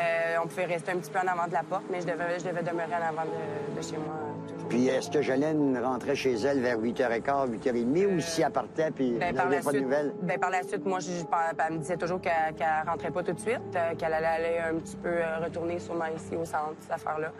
Euh, 0.00 0.02
on 0.42 0.46
pouvait 0.48 0.64
rester 0.64 0.90
un 0.92 0.96
petit 0.96 1.10
peu 1.10 1.18
en 1.18 1.28
avant 1.30 1.46
de 1.46 1.52
la 1.52 1.62
porte, 1.62 1.84
mais 1.90 2.00
je 2.00 2.06
devais, 2.06 2.38
je 2.38 2.44
devais 2.46 2.62
demeurer 2.62 2.94
en 2.94 3.08
avant 3.10 3.24
de, 3.28 3.76
de 3.76 3.82
chez 3.82 3.98
moi. 3.98 4.14
Toujours. 4.48 4.68
Puis 4.70 4.88
est-ce 4.88 5.10
que 5.10 5.20
Jolene 5.20 5.78
rentrait 5.84 6.16
chez 6.16 6.32
elle 6.32 6.60
vers 6.60 6.78
8h15, 6.80 7.50
8h30 7.50 8.16
ou 8.16 8.20
si 8.20 8.40
elle 8.40 8.50
partait 8.50 8.90
puis 8.90 9.18
Ben, 9.20 9.34
n'avait 9.34 9.60
pas 9.60 9.70
de 9.72 9.80
nouvelles? 9.80 10.14
ben, 10.22 10.40
par 10.40 10.50
la 10.50 10.62
suite, 10.62 10.84
moi, 10.86 10.98
je, 11.00 11.10
je- 11.10 11.24
elle 11.68 11.74
me 11.74 11.78
disait 11.80 11.98
toujours 11.98 12.22
qu'elle 12.22 12.54
qu'elle 12.56 12.66
rentrait 12.88 13.10
pas 13.10 13.22
tout 13.22 13.32
de 13.34 13.38
suite, 13.40 13.60
qu'elle 13.98 14.14
allait 14.14 14.26
aller 14.26 14.58
un 14.58 14.76
petit 14.78 14.96
peu 14.96 15.12
retourner 15.44 15.78
sûrement 15.78 16.06
ici 16.16 16.34
au 16.36 16.44
centre, 16.46 16.74
cette 16.80 16.92
affaire-là. 16.92 17.30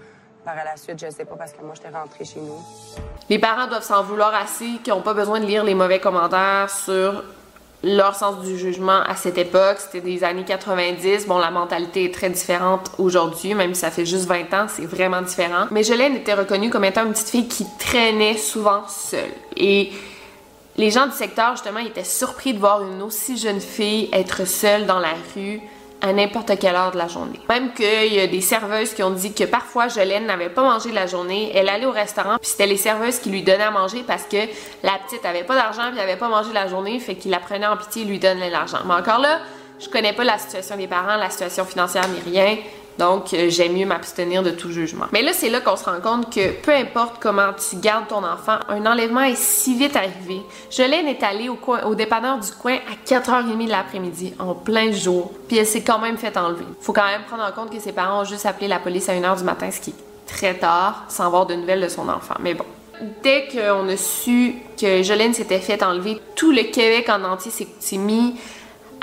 Par 0.44 0.56
la 0.56 0.76
suite, 0.76 1.02
je 1.02 1.10
sais 1.10 1.24
pas 1.24 1.36
parce 1.36 1.52
que 1.52 1.62
moi, 1.62 1.72
j'étais 1.74 1.88
rentrée 1.88 2.24
chez 2.26 2.40
nous. 2.40 2.58
Les 3.30 3.38
parents 3.38 3.66
doivent 3.66 3.84
s'en 3.84 4.02
vouloir 4.02 4.34
assez 4.34 4.66
qu'ils 4.84 4.92
n'ont 4.92 5.00
pas 5.00 5.14
besoin 5.14 5.40
de 5.40 5.46
lire 5.46 5.64
les 5.64 5.74
mauvais 5.74 6.00
commentaires 6.00 6.68
sur 6.68 7.24
leur 7.82 8.14
sens 8.14 8.40
du 8.44 8.58
jugement 8.58 9.00
à 9.06 9.16
cette 9.16 9.38
époque. 9.38 9.78
C'était 9.78 10.02
des 10.02 10.22
années 10.22 10.44
90. 10.44 11.26
Bon, 11.26 11.38
la 11.38 11.50
mentalité 11.50 12.04
est 12.04 12.14
très 12.14 12.28
différente 12.28 12.90
aujourd'hui, 12.98 13.54
même 13.54 13.74
si 13.74 13.80
ça 13.80 13.90
fait 13.90 14.04
juste 14.04 14.26
20 14.26 14.52
ans, 14.52 14.66
c'est 14.68 14.84
vraiment 14.84 15.22
différent. 15.22 15.66
Mais 15.70 15.82
Jolene 15.82 16.16
était 16.16 16.34
reconnue 16.34 16.68
comme 16.68 16.84
étant 16.84 17.06
une 17.06 17.12
petite 17.12 17.30
fille 17.30 17.48
qui 17.48 17.66
traînait 17.78 18.36
souvent 18.36 18.86
seule. 18.86 19.32
Et 19.56 19.92
les 20.76 20.90
gens 20.90 21.06
du 21.06 21.12
secteur, 21.12 21.52
justement, 21.52 21.80
étaient 21.80 22.04
surpris 22.04 22.52
de 22.52 22.58
voir 22.58 22.82
une 22.82 23.00
aussi 23.00 23.38
jeune 23.38 23.60
fille 23.60 24.10
être 24.12 24.46
seule 24.46 24.84
dans 24.84 24.98
la 24.98 25.14
rue 25.34 25.62
à 26.04 26.12
n'importe 26.12 26.58
quelle 26.58 26.76
heure 26.76 26.90
de 26.90 26.99
la 26.99 27.08
journée. 27.08 27.40
Même 27.49 27.73
qu'il 27.73 28.12
y 28.12 28.20
a 28.20 28.26
des 28.26 28.42
serveuses 28.42 28.92
qui 28.92 29.02
ont 29.02 29.11
dit 29.11 29.32
que 29.32 29.44
parfois 29.44 29.88
Jolene 29.88 30.26
n'avait 30.26 30.50
pas 30.50 30.62
mangé 30.62 30.92
la 30.92 31.06
journée, 31.06 31.50
elle 31.54 31.70
allait 31.70 31.87
au 31.87 31.92
restaurant, 31.92 32.37
puis 32.38 32.50
c'était 32.50 32.66
les 32.66 32.76
serveuses 32.76 33.20
qui 33.20 33.30
lui 33.30 33.42
donnaient 33.42 33.64
à 33.64 33.70
manger 33.70 34.04
parce 34.06 34.25
que 34.25 34.37
la 34.82 34.99
petite 35.06 35.25
avait 35.25 35.44
pas 35.44 35.54
d'argent 35.54 35.90
puis 35.90 36.00
avait 36.00 36.16
pas 36.16 36.28
mangé 36.28 36.52
la 36.52 36.68
journée, 36.68 37.00
fait 37.00 37.14
qu'il 37.14 37.30
la 37.30 37.38
prenait 37.38 37.66
en 37.66 37.78
pitié 37.78 38.02
et 38.02 38.04
lui 38.04 38.18
donnait 38.18 38.50
l'argent. 38.50 38.80
Mais 38.87 38.92
encore 38.92 39.18
là, 39.18 39.40
je 39.80 39.88
connais 39.88 40.12
pas 40.12 40.25
la 40.25 40.37
situation 40.37 40.76
des 40.76 40.87
parents, 40.87 41.16
la 41.16 41.30
situation 41.30 41.64
financière 41.64 42.04
ni 42.08 42.32
rien. 42.32 42.58
Donc, 42.98 43.34
euh, 43.34 43.48
j'aime 43.48 43.72
mieux 43.72 43.86
m'abstenir 43.86 44.42
de 44.42 44.50
tout 44.50 44.70
jugement. 44.70 45.06
Mais 45.12 45.22
là, 45.22 45.32
c'est 45.32 45.50
là 45.50 45.60
qu'on 45.60 45.76
se 45.76 45.84
rend 45.84 46.00
compte 46.00 46.32
que 46.32 46.52
peu 46.52 46.72
importe 46.72 47.16
comment 47.20 47.50
tu 47.52 47.76
gardes 47.76 48.08
ton 48.08 48.24
enfant, 48.24 48.58
un 48.68 48.86
enlèvement 48.86 49.22
est 49.22 49.36
si 49.36 49.76
vite 49.76 49.96
arrivé. 49.96 50.42
Jolene 50.70 51.08
est 51.08 51.22
allée 51.22 51.48
au 51.48 51.94
dépanneur 51.94 52.38
du 52.38 52.50
coin 52.52 52.74
à 52.74 53.08
4h30 53.08 53.64
de 53.64 53.70
l'après-midi, 53.70 54.34
en 54.38 54.54
plein 54.54 54.92
jour, 54.92 55.32
puis 55.48 55.58
elle 55.58 55.66
s'est 55.66 55.82
quand 55.82 55.98
même 55.98 56.16
fait 56.16 56.36
enlever. 56.36 56.64
Faut 56.80 56.92
quand 56.92 57.06
même 57.06 57.22
prendre 57.22 57.44
en 57.44 57.52
compte 57.52 57.70
que 57.70 57.80
ses 57.80 57.92
parents 57.92 58.22
ont 58.22 58.24
juste 58.24 58.46
appelé 58.46 58.68
la 58.68 58.78
police 58.78 59.08
à 59.08 59.14
1h 59.14 59.38
du 59.38 59.44
matin, 59.44 59.70
ce 59.70 59.80
qui 59.80 59.90
est 59.90 60.26
très 60.26 60.54
tard, 60.54 61.04
sans 61.08 61.26
avoir 61.26 61.46
de 61.46 61.54
nouvelles 61.54 61.82
de 61.82 61.88
son 61.88 62.08
enfant. 62.08 62.34
Mais 62.40 62.54
bon. 62.54 62.64
Dès 63.22 63.48
qu'on 63.48 63.88
a 63.88 63.96
su 63.96 64.54
que 64.80 65.02
Jolene 65.02 65.34
s'était 65.34 65.58
fait 65.58 65.82
enlever, 65.82 66.20
tout 66.36 66.52
le 66.52 66.62
Québec 66.62 67.08
en 67.08 67.24
entier 67.24 67.50
s'est 67.50 67.96
mis 67.96 68.36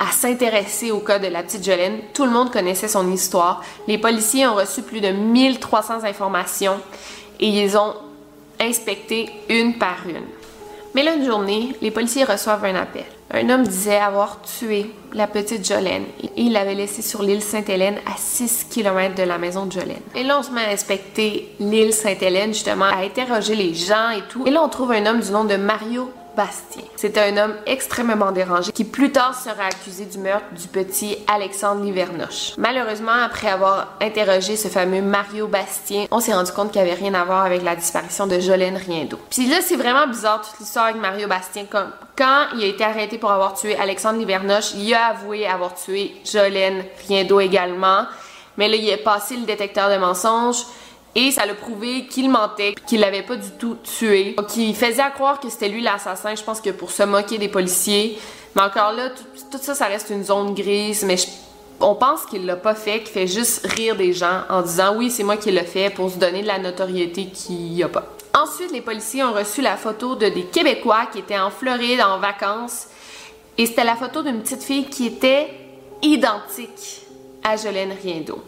à 0.02 0.12
s'intéresser 0.12 0.90
au 0.90 1.00
cas 1.00 1.20
de 1.20 1.28
la 1.28 1.44
petite 1.44 1.64
Jolene. 1.64 2.00
Tout 2.14 2.26
le 2.26 2.32
monde 2.32 2.52
connaissait 2.52 2.88
son 2.88 3.12
histoire. 3.12 3.64
Les 3.88 4.00
policiers 4.00 4.48
ont 4.48 4.56
reçu 4.56 4.82
plus 4.82 5.00
de 5.00 5.10
1300 5.10 6.04
informations 6.06 6.80
et 7.40 7.48
ils 7.48 7.78
ont 7.78 7.94
inspecté 8.60 9.30
une 9.48 9.78
par 9.78 9.98
une. 10.08 10.26
Mais 10.96 11.04
là, 11.04 11.24
journée, 11.24 11.76
les 11.82 11.92
policiers 11.92 12.24
reçoivent 12.24 12.66
un 12.66 12.76
appel. 12.76 13.06
Un 13.32 13.50
homme 13.50 13.64
disait 13.64 13.98
avoir 13.98 14.42
tué 14.42 14.92
la 15.14 15.28
petite 15.28 15.66
Jolene 15.66 16.06
et 16.22 16.32
il 16.36 16.54
l'avait 16.54 16.76
laissée 16.76 17.04
sur 17.04 17.22
l'île 17.22 17.44
Sainte-Hélène 17.44 18.00
à 18.08 18.18
6 18.18 18.68
km 18.72 19.16
de 19.16 19.24
la 19.24 19.38
maison 19.38 19.68
de 19.68 19.72
Jolene. 19.72 20.02
Et 20.16 20.24
là, 20.24 20.40
on 20.40 20.44
se 20.44 20.52
met 20.52 20.66
à 20.66 20.72
inspecter 20.72 21.54
l'île 21.60 21.94
Sainte-Hélène, 21.94 22.54
justement, 22.54 22.86
à 22.86 23.04
interroger 23.04 23.56
les 23.56 23.76
gens 23.76 24.10
et 24.10 24.24
tout. 24.30 24.46
Et 24.48 24.50
là, 24.50 24.64
on 24.64 24.68
trouve 24.68 24.92
un 24.92 25.06
homme 25.06 25.22
du 25.22 25.32
nom 25.32 25.46
de 25.46 25.56
Mario 25.56 26.12
Bastien. 26.36 26.84
C'était 26.96 27.20
un 27.22 27.38
homme 27.38 27.56
extrêmement 27.66 28.32
dérangé 28.32 28.72
qui 28.72 28.84
plus 28.84 29.12
tard 29.12 29.36
sera 29.40 29.66
accusé 29.66 30.06
du 30.06 30.18
meurtre 30.18 30.46
du 30.54 30.68
petit 30.68 31.18
Alexandre 31.28 31.84
Livernoche. 31.84 32.54
Malheureusement, 32.58 33.12
après 33.12 33.50
avoir 33.50 33.90
interrogé 34.02 34.56
ce 34.56 34.68
fameux 34.68 35.02
Mario 35.02 35.48
Bastien, 35.48 36.06
on 36.12 36.20
s'est 36.20 36.34
rendu 36.34 36.52
compte 36.52 36.72
qu'il 36.72 36.82
avait 36.82 36.94
rien 36.94 37.14
à 37.14 37.24
voir 37.24 37.44
avec 37.44 37.64
la 37.64 37.76
disparition 37.76 38.28
de 38.28 38.40
Jolène 38.40 38.78
Riendo. 38.78 39.20
Puis 39.30 39.48
là, 39.48 39.58
c'est 39.62 39.76
vraiment 39.76 40.08
bizarre 40.08 40.42
toute 40.42 40.60
l'histoire 40.60 40.86
avec 40.86 41.02
Mario 41.02 41.28
Bastien. 41.28 41.66
Comme 41.66 41.92
quand 42.18 42.48
il 42.56 42.64
a 42.64 42.68
été 42.68 42.84
arrêté 42.84 43.18
pour 43.18 43.32
avoir 43.32 43.54
tué 43.54 43.78
Alexandre 43.78 44.20
Livernoche, 44.20 44.74
il 44.76 44.94
a 44.94 45.08
avoué 45.08 45.46
avoir 45.48 45.76
tué 45.76 46.16
Jolène 46.26 46.84
Riendo 47.08 47.40
également. 47.40 48.06
Mais 48.58 48.68
là, 48.68 48.76
il 48.76 48.92
a 48.94 48.98
passé 48.98 49.38
le 49.38 49.46
détecteur 49.46 49.90
de 49.90 49.98
mensonges. 49.98 50.66
Et 51.14 51.32
ça 51.32 51.46
l'a 51.46 51.56
prouvé 51.56 52.06
qu'il 52.08 52.30
mentait, 52.30 52.74
qu'il 52.88 53.02
l'avait 53.02 53.24
pas 53.24 53.36
du 53.36 53.50
tout 53.52 53.76
tué. 53.84 54.36
Qu'il 54.48 54.76
faisait 54.76 55.04
croire 55.14 55.40
que 55.40 55.50
c'était 55.50 55.68
lui 55.68 55.82
l'assassin, 55.82 56.36
je 56.36 56.44
pense 56.44 56.62
que 56.62 56.70
pour 56.70 56.92
se 56.92 57.04
moquer 57.04 57.38
des 57.38 57.50
policiers. 57.50 58.18
Mais 58.56 58.62
encore 58.62 58.94
là, 58.94 59.10
tout, 59.10 59.58
ça, 59.62 59.76
ça 59.76 59.86
reste 59.86 60.10
une 60.10 60.24
zone 60.24 60.54
grise. 60.54 61.04
Mais 61.04 61.18
on 61.82 61.96
pense 61.96 62.26
qu'il 62.26 62.46
l'a 62.46 62.56
pas 62.56 62.76
fait, 62.76 63.00
qu'il 63.00 63.12
fait 63.12 63.28
juste 63.28 63.68
rire 63.68 63.98
des 63.98 64.14
gens 64.14 64.44
en 64.50 64.62
disant 64.62 64.96
oui, 64.96 65.12
c'est 65.12 65.24
moi 65.24 65.36
qui 65.36 65.52
l'ai 65.52 65.64
fait 65.64 65.90
pour 65.90 66.10
se 66.10 66.18
donner 66.18 66.44
de 66.44 66.48
la 66.48 66.60
notoriété 66.60 67.26
qu'il 67.26 67.74
n'y 67.74 67.84
a 67.84 67.90
pas. 67.90 68.06
Ensuite, 68.34 68.72
les 68.72 68.82
policiers 68.82 69.24
ont 69.24 69.34
reçu 69.34 69.62
la 69.62 69.76
photo 69.76 70.16
de 70.16 70.30
des 70.30 70.44
Québécois 70.44 71.08
qui 71.12 71.20
étaient 71.20 71.40
en 71.40 71.52
Floride 71.52 72.00
en 72.00 72.20
vacances. 72.20 72.88
Et 73.58 73.66
c'était 73.66 73.84
la 73.84 73.98
photo 73.98 74.24
d'une 74.24 74.42
petite 74.42 74.64
fille 74.64 74.86
qui 74.86 75.08
était 75.08 75.50
identique 76.02 77.01
à 77.44 77.56
Jolene 77.56 77.94
Riendo. 78.02 78.44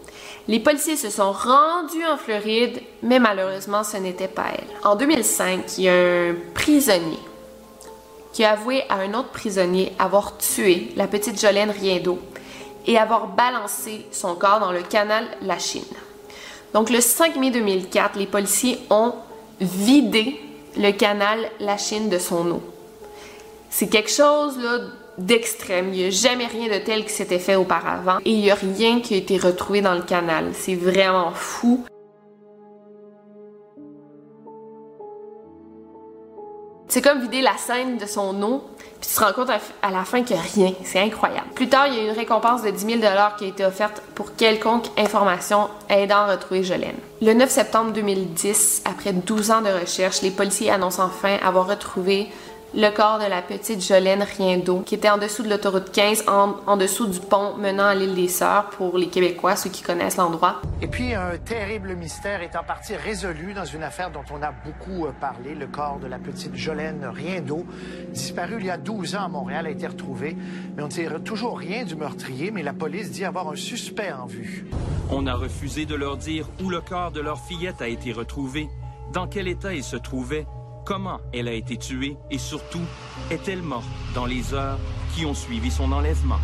Les 0.46 0.60
policiers 0.60 0.96
se 0.96 1.10
sont 1.10 1.32
rendus 1.32 2.04
en 2.04 2.16
Floride, 2.16 2.80
mais 3.02 3.18
malheureusement, 3.18 3.82
ce 3.82 3.96
n'était 3.96 4.28
pas 4.28 4.46
elle. 4.52 4.66
En 4.84 4.94
2005, 4.94 5.78
il 5.78 5.84
y 5.84 5.88
a 5.88 5.94
un 5.94 6.34
prisonnier 6.54 7.18
qui 8.32 8.44
a 8.44 8.52
avoué 8.52 8.82
à 8.88 8.96
un 8.96 9.14
autre 9.14 9.30
prisonnier 9.30 9.92
avoir 9.98 10.36
tué 10.36 10.92
la 10.96 11.06
petite 11.06 11.40
Jolene 11.40 11.70
Riendo 11.70 12.18
et 12.86 12.98
avoir 12.98 13.28
balancé 13.28 14.04
son 14.10 14.34
corps 14.34 14.60
dans 14.60 14.72
le 14.72 14.82
canal 14.82 15.24
La 15.42 15.58
Chine. 15.58 15.82
Donc 16.74 16.90
le 16.90 17.00
5 17.00 17.36
mai 17.36 17.50
2004, 17.50 18.18
les 18.18 18.26
policiers 18.26 18.80
ont 18.90 19.14
vidé 19.60 20.40
le 20.76 20.90
canal 20.90 21.38
La 21.60 21.78
Chine 21.78 22.08
de 22.08 22.18
son 22.18 22.50
eau. 22.50 22.62
C'est 23.70 23.88
quelque 23.88 24.10
chose 24.10 24.58
là, 24.58 24.78
d'extrême. 25.18 25.92
Il 25.92 26.00
n'y 26.00 26.04
a 26.06 26.10
jamais 26.10 26.46
rien 26.46 26.68
de 26.68 26.84
tel 26.84 27.04
qui 27.04 27.12
s'était 27.12 27.38
fait 27.38 27.56
auparavant 27.56 28.18
et 28.24 28.30
il 28.30 28.40
n'y 28.40 28.50
a 28.50 28.54
rien 28.54 29.00
qui 29.00 29.14
a 29.14 29.16
été 29.16 29.38
retrouvé 29.38 29.80
dans 29.80 29.94
le 29.94 30.02
canal. 30.02 30.50
C'est 30.52 30.74
vraiment 30.74 31.30
fou. 31.32 31.84
C'est 36.94 37.02
comme 37.02 37.20
vider 37.22 37.42
la 37.42 37.56
scène 37.56 37.98
de 37.98 38.06
son 38.06 38.40
eau, 38.44 38.62
puis 39.00 39.08
tu 39.08 39.16
te 39.16 39.20
rends 39.20 39.32
compte 39.32 39.50
à 39.50 39.90
la 39.90 40.04
fin 40.04 40.20
a 40.20 40.40
rien. 40.54 40.72
C'est 40.84 41.00
incroyable. 41.00 41.48
Plus 41.52 41.68
tard, 41.68 41.88
il 41.88 41.94
y 41.94 41.98
a 41.98 42.02
une 42.04 42.16
récompense 42.16 42.62
de 42.62 42.70
10 42.70 43.00
000 43.00 43.12
qui 43.36 43.44
a 43.46 43.48
été 43.48 43.64
offerte 43.64 44.00
pour 44.14 44.36
quelconque 44.36 44.84
information 44.96 45.68
aidant 45.88 46.18
à 46.18 46.32
retrouver 46.32 46.62
Jolene. 46.62 46.94
Le 47.20 47.34
9 47.34 47.50
septembre 47.50 47.92
2010, 47.92 48.82
après 48.84 49.12
12 49.12 49.50
ans 49.50 49.62
de 49.62 49.70
recherche, 49.70 50.22
les 50.22 50.30
policiers 50.30 50.70
annoncent 50.70 51.02
enfin 51.02 51.36
avoir 51.44 51.66
retrouvé 51.66 52.28
le 52.76 52.90
corps 52.90 53.20
de 53.20 53.26
la 53.26 53.40
petite 53.40 53.86
Jolène 53.86 54.24
Riendo, 54.24 54.80
qui 54.80 54.96
était 54.96 55.08
en 55.08 55.18
dessous 55.18 55.44
de 55.44 55.48
l'autoroute 55.48 55.92
15, 55.92 56.24
en, 56.26 56.76
dessous 56.76 57.06
du 57.06 57.20
pont 57.20 57.54
menant 57.56 57.84
à 57.84 57.94
l'île 57.94 58.16
des 58.16 58.26
Sœurs, 58.26 58.70
pour 58.70 58.98
les 58.98 59.06
Québécois, 59.06 59.54
ceux 59.54 59.70
qui 59.70 59.82
connaissent 59.82 60.16
l'endroit. 60.16 60.60
Et 60.82 60.88
puis, 60.88 61.14
un 61.14 61.36
terrible 61.38 61.94
mystère 61.94 62.42
est 62.42 62.56
en 62.56 62.64
partie 62.64 62.96
résolu 62.96 63.54
dans 63.54 63.64
une 63.64 63.84
affaire 63.84 64.10
dont 64.10 64.24
on 64.32 64.42
a 64.42 64.50
beaucoup 64.50 65.06
euh, 65.06 65.12
parlé. 65.20 65.54
Le 65.54 65.68
corps 65.68 66.00
de 66.00 66.08
la 66.08 66.18
petite 66.18 66.56
Jolène 66.56 67.04
Riendo, 67.04 67.64
disparu 68.10 68.56
il 68.58 68.66
y 68.66 68.70
a 68.70 68.76
12 68.76 69.14
ans 69.14 69.24
à 69.24 69.28
Montréal, 69.28 69.66
a 69.66 69.70
été 69.70 69.86
retrouvé. 69.86 70.36
Mais 70.76 70.82
on 70.82 70.86
ne 70.86 70.92
sait 70.92 71.08
toujours 71.24 71.58
rien 71.58 71.84
du 71.84 71.94
meurtrier, 71.94 72.50
mais 72.50 72.64
la 72.64 72.72
police 72.72 73.12
dit 73.12 73.24
avoir 73.24 73.48
un 73.48 73.56
suspect 73.56 74.12
en 74.12 74.26
vue. 74.26 74.66
On 75.10 75.28
a 75.28 75.34
refusé 75.34 75.86
de 75.86 75.94
leur 75.94 76.16
dire 76.16 76.48
où 76.62 76.70
le 76.70 76.80
corps 76.80 77.12
de 77.12 77.20
leur 77.20 77.38
fillette 77.38 77.80
a 77.82 77.88
été 77.88 78.12
retrouvé, 78.12 78.68
dans 79.12 79.28
quel 79.28 79.46
état 79.46 79.72
il 79.72 79.84
se 79.84 79.96
trouvait 79.96 80.46
comment 80.84 81.20
elle 81.32 81.48
a 81.48 81.52
été 81.52 81.76
tuée 81.76 82.16
et 82.30 82.38
surtout, 82.38 82.84
est-elle 83.30 83.62
morte 83.62 83.86
dans 84.14 84.26
les 84.26 84.54
heures 84.54 84.78
qui 85.14 85.24
ont 85.24 85.34
suivi 85.34 85.70
son 85.70 85.92
enlèvement? 85.92 86.40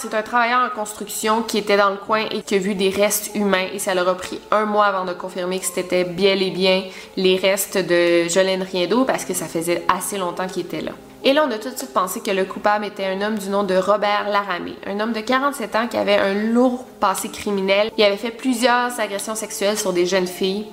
C'est 0.00 0.14
un 0.14 0.22
travailleur 0.22 0.60
en 0.60 0.70
construction 0.70 1.42
qui 1.42 1.58
était 1.58 1.76
dans 1.76 1.90
le 1.90 1.96
coin 1.96 2.24
et 2.30 2.42
qui 2.42 2.54
a 2.54 2.58
vu 2.58 2.76
des 2.76 2.88
restes 2.88 3.34
humains 3.34 3.66
et 3.72 3.80
ça 3.80 3.94
leur 3.94 4.08
a 4.08 4.14
pris 4.14 4.38
un 4.52 4.64
mois 4.64 4.84
avant 4.84 5.04
de 5.04 5.12
confirmer 5.12 5.58
que 5.58 5.64
c'était 5.64 6.04
bien 6.04 6.36
et 6.36 6.52
bien 6.52 6.84
les 7.16 7.34
restes 7.34 7.78
de 7.78 8.28
Jolene 8.28 8.62
Riendo 8.62 9.04
parce 9.04 9.24
que 9.24 9.34
ça 9.34 9.46
faisait 9.46 9.82
assez 9.88 10.16
longtemps 10.16 10.46
qu'il 10.46 10.66
était 10.66 10.82
là. 10.82 10.92
Et 11.24 11.32
là, 11.32 11.44
on 11.44 11.50
a 11.50 11.58
tout 11.58 11.70
de 11.70 11.76
suite 11.76 11.92
pensé 11.92 12.20
que 12.20 12.30
le 12.30 12.44
coupable 12.44 12.84
était 12.84 13.06
un 13.06 13.20
homme 13.22 13.38
du 13.38 13.48
nom 13.48 13.64
de 13.64 13.74
Robert 13.74 14.28
Laramé, 14.30 14.76
un 14.86 15.00
homme 15.00 15.12
de 15.12 15.18
47 15.18 15.74
ans 15.74 15.88
qui 15.88 15.96
avait 15.96 16.14
un 16.14 16.32
lourd 16.32 16.84
passé 17.00 17.28
criminel. 17.28 17.90
Il 17.98 18.04
avait 18.04 18.16
fait 18.16 18.30
plusieurs 18.30 19.00
agressions 19.00 19.34
sexuelles 19.34 19.78
sur 19.78 19.92
des 19.92 20.06
jeunes 20.06 20.28
filles. 20.28 20.66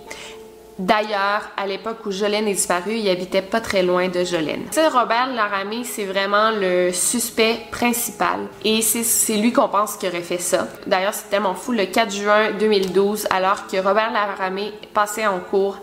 D'ailleurs, 0.78 1.50
à 1.56 1.68
l'époque 1.68 2.06
où 2.06 2.12
Jolene 2.12 2.50
est 2.50 2.54
disparue, 2.54 2.96
il 2.96 3.10
habitait 3.10 3.42
pas 3.42 3.62
très 3.62 3.82
loin 3.82 4.10
de 4.10 4.26
Jolene. 4.26 4.66
C'est 4.72 4.90
Robert 4.90 5.32
Laramé, 5.34 5.86
c'est 5.86 6.04
vraiment 6.04 6.52
le 6.52 6.92
suspect 6.92 7.62
principal 7.72 8.42
et 8.66 8.82
c'est 8.82 9.38
lui 9.38 9.54
qu'on 9.54 9.70
pense 9.70 9.96
qui 9.96 10.06
aurait 10.06 10.22
fait 10.22 10.38
ça. 10.38 10.68
D'ailleurs, 10.86 11.14
c'est 11.14 11.30
tellement 11.30 11.56
fou. 11.56 11.72
Le 11.72 11.86
4 11.86 12.12
juin 12.12 12.52
2012, 12.60 13.28
alors 13.30 13.68
que 13.68 13.78
Robert 13.78 14.12
Laramé 14.12 14.74
passait 14.94 15.26
en 15.26 15.40
cours, 15.40 15.78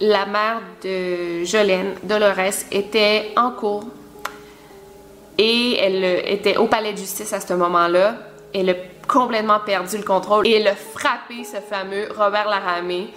la 0.00 0.26
mère 0.26 0.60
de 0.82 1.44
Jolene, 1.44 1.94
Dolores, 2.02 2.64
était 2.72 3.32
en 3.36 3.52
cours 3.52 3.84
et 5.38 5.78
elle 5.78 6.04
était 6.26 6.56
au 6.56 6.66
palais 6.66 6.94
de 6.94 6.98
justice 6.98 7.32
à 7.32 7.38
ce 7.38 7.52
moment-là. 7.54 8.16
Elle 8.52 8.70
a 8.70 8.74
complètement 9.06 9.60
perdu 9.64 9.98
le 9.98 10.02
contrôle 10.02 10.48
et 10.48 10.54
elle 10.56 10.66
a 10.66 10.74
frappé 10.74 11.44
ce 11.44 11.60
fameux 11.60 12.08
Robert 12.16 12.48
Laramé. 12.48 13.10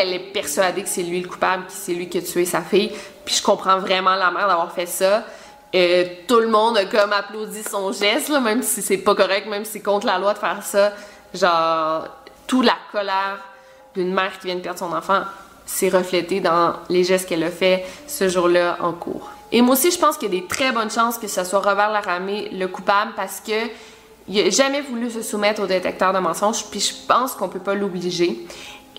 Elle, 0.00 0.14
est 0.14 0.32
persuadée 0.32 0.82
que 0.82 0.88
c'est 0.88 1.02
lui 1.02 1.20
le 1.20 1.28
coupable, 1.28 1.66
que 1.66 1.72
c'est 1.72 1.94
lui 1.94 2.08
qui 2.08 2.18
a 2.18 2.22
tué 2.22 2.44
sa 2.44 2.62
fille. 2.62 2.92
Puis 3.24 3.36
je 3.36 3.42
comprends 3.42 3.78
vraiment 3.78 4.14
la 4.14 4.30
mère 4.30 4.48
d'avoir 4.48 4.72
fait 4.72 4.86
ça. 4.86 5.24
Euh, 5.74 6.04
tout 6.26 6.40
le 6.40 6.48
monde 6.48 6.78
a 6.78 6.84
comme 6.86 7.12
applaudi 7.12 7.62
son 7.62 7.92
geste, 7.92 8.30
même 8.30 8.62
si 8.62 8.82
c'est 8.82 8.98
pas 8.98 9.14
correct, 9.14 9.46
même 9.48 9.64
si 9.64 9.72
c'est 9.72 9.80
contre 9.80 10.06
la 10.06 10.18
loi 10.18 10.32
de 10.32 10.38
faire 10.38 10.62
ça. 10.62 10.92
Genre, 11.34 12.08
toute 12.46 12.64
la 12.64 12.76
colère 12.92 13.38
d'une 13.94 14.12
mère 14.12 14.38
qui 14.38 14.46
vient 14.46 14.56
de 14.56 14.60
perdre 14.60 14.78
son 14.78 14.92
enfant 14.92 15.22
s'est 15.66 15.88
reflété 15.88 16.40
dans 16.40 16.74
les 16.88 17.02
gestes 17.02 17.28
qu'elle 17.28 17.42
a 17.42 17.50
fait 17.50 17.84
ce 18.06 18.28
jour-là 18.28 18.78
en 18.80 18.92
cours. 18.92 19.30
Et 19.52 19.62
moi 19.62 19.74
aussi, 19.74 19.90
je 19.90 19.98
pense 19.98 20.16
qu'il 20.16 20.32
y 20.32 20.36
a 20.36 20.40
des 20.40 20.46
très 20.46 20.72
bonnes 20.72 20.90
chances 20.90 21.18
que 21.18 21.28
ce 21.28 21.44
soit 21.44 21.58
Robert 21.58 21.90
Laramé 21.90 22.48
le 22.52 22.68
coupable 22.68 23.12
parce 23.16 23.40
que 23.40 23.68
il 24.28 24.42
n'a 24.42 24.50
jamais 24.50 24.80
voulu 24.80 25.08
se 25.10 25.22
soumettre 25.22 25.62
au 25.62 25.66
détecteur 25.66 26.12
de 26.12 26.18
mensonges, 26.18 26.64
puis 26.68 26.80
je 26.80 26.92
pense 27.06 27.34
qu'on 27.34 27.48
peut 27.48 27.60
pas 27.60 27.74
l'obliger. 27.74 28.44